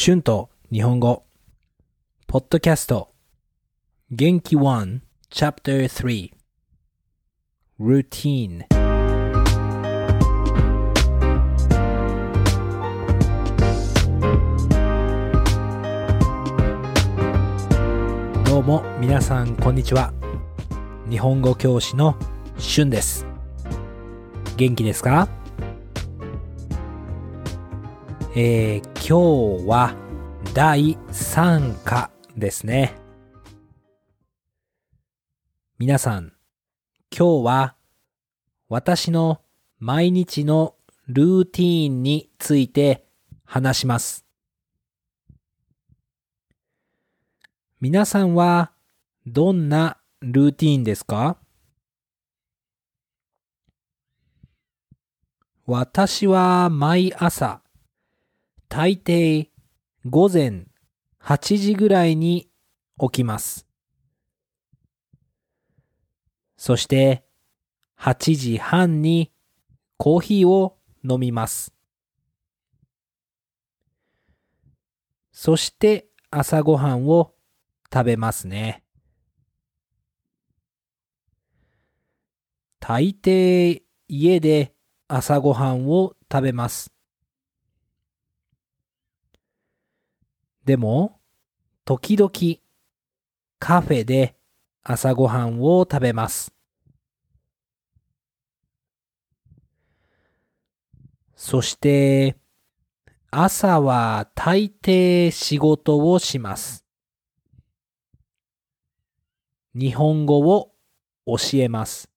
[0.00, 1.24] 春と日本語。
[2.28, 3.08] ポッドキャスト。
[4.12, 6.30] 元気1 Chapter 3
[7.80, 8.64] Routine
[18.44, 20.14] どうも皆さんこんにちは。
[21.10, 22.14] 日本語教師の
[22.56, 23.26] 春です。
[24.56, 25.28] 元気ですか？
[28.40, 29.96] えー、今日は
[30.54, 32.94] 第3課ですね。
[35.76, 36.34] 皆さん、
[37.10, 37.74] 今日は
[38.68, 39.40] 私の
[39.80, 40.76] 毎日の
[41.08, 43.08] ルーティーンについて
[43.44, 44.24] 話します。
[47.80, 48.70] 皆さんは
[49.26, 51.38] どんなルーティーンですか？
[55.66, 57.62] 私は毎朝
[58.68, 59.50] 大抵
[60.04, 60.66] 午前
[61.22, 62.50] 8時ぐらいに
[63.00, 63.66] 起きます。
[66.56, 67.24] そして
[67.98, 69.32] 8時半に
[69.96, 70.76] コーヒーを
[71.08, 71.72] 飲みます。
[75.32, 77.34] そして朝ごはんを
[77.92, 78.84] 食べますね。
[82.80, 84.74] 大抵家で
[85.08, 86.97] 朝ごはんを食べます。
[90.68, 91.18] でも、
[91.86, 92.30] 時々
[93.58, 94.36] カフェで
[94.82, 96.52] 朝ごはんを食べます。
[101.34, 102.36] そして、
[103.30, 106.84] 朝は大抵仕事をします。
[109.74, 110.74] 日本語を
[111.24, 112.10] 教えます。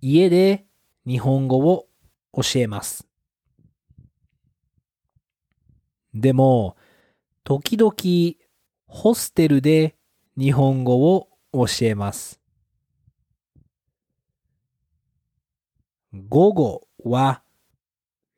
[0.00, 0.64] 家で
[1.06, 1.88] 日本語を
[2.32, 3.11] 教えます。
[6.14, 6.76] でも、
[7.44, 7.92] 時々
[8.86, 9.96] ホステルで
[10.36, 12.40] 日本語を教えます。
[16.28, 17.42] 午後は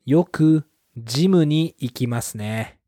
[0.07, 0.65] よく
[0.97, 2.79] ジムに行きますね。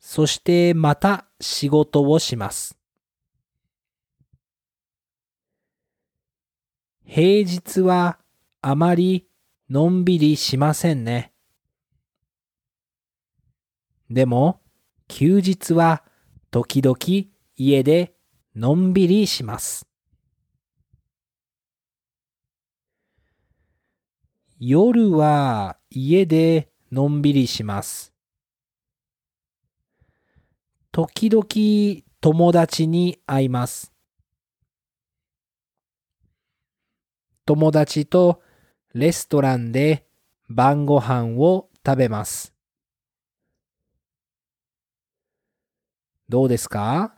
[0.00, 2.76] そしてまた仕事をします。
[7.04, 8.18] 平日は
[8.62, 9.28] あまり
[9.70, 11.35] のんびりしませんね。
[14.10, 14.60] でも、
[15.08, 16.04] 休日は
[16.50, 16.96] 時々
[17.56, 18.14] 家で
[18.54, 19.86] のんびりします。
[24.58, 28.12] 夜は家でのんびりします。
[30.92, 33.92] 時々友達に会います。
[37.44, 38.40] 友達と
[38.94, 40.06] レストランで
[40.48, 42.55] 晩ご飯を食べます。
[46.28, 47.14] どうですか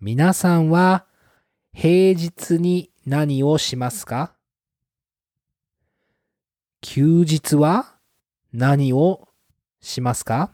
[0.00, 1.06] 皆さんは
[1.72, 4.34] 平日に何をしますか
[6.82, 7.96] 休日は
[8.52, 9.28] 何を
[9.80, 10.52] しますか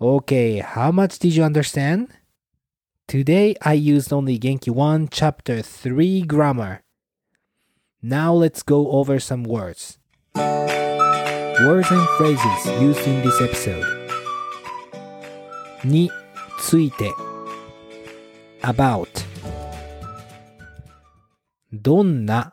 [0.00, 2.08] Okay, how much did you understand?
[3.08, 6.82] Today I used only Genki 1 chapter 3 grammar.
[8.00, 9.98] Now let's go over some words.
[11.64, 13.84] Words and phrases used in this episode
[15.84, 16.10] に
[16.58, 17.12] ついて
[18.62, 19.06] about
[21.72, 22.52] どんな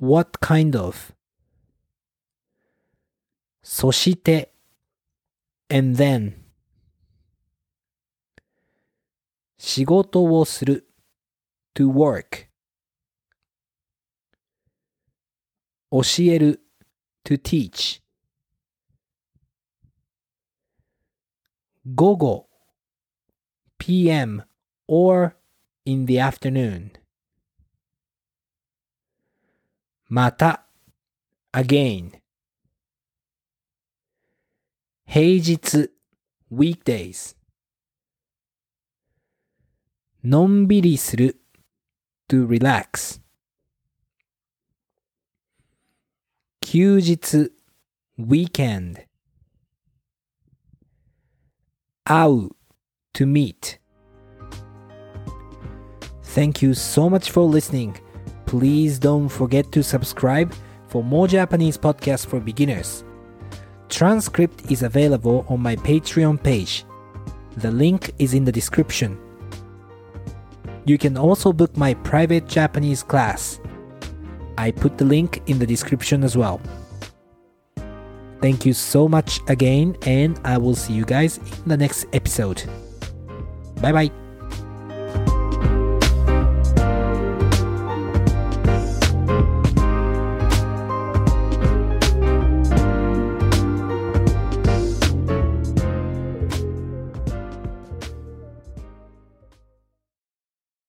[0.00, 1.12] what kind of
[3.64, 4.52] そして
[5.68, 6.34] and then
[9.58, 10.88] 仕事をする
[11.74, 12.46] to work
[15.90, 16.00] 教
[16.32, 16.67] える
[17.27, 18.01] to teach
[21.95, 22.47] 午後
[23.77, 24.43] p.m.
[24.87, 25.35] or
[25.85, 26.91] in the afternoon
[30.07, 30.65] また
[31.51, 32.21] again
[35.05, 35.91] 平日
[36.51, 37.35] weekdays
[40.23, 41.41] のんびりする
[42.29, 43.16] to relax
[46.67, 47.51] 休日
[48.17, 49.05] weekend
[52.05, 52.55] 会う
[53.13, 53.77] to meet
[56.33, 57.95] Thank you so much for listening.
[58.47, 60.51] Please don't forget to subscribe
[60.87, 63.03] for more Japanese podcasts for beginners.
[63.87, 66.85] Transcript is available on my Patreon page.
[67.57, 69.19] The link is in the description.
[70.85, 73.59] You can also book my private Japanese class.
[74.58, 76.60] I put the link in the description as well.
[78.42, 82.62] Thank you so much again, and I will see you guys in the next episode.
[83.80, 84.27] Bye bye.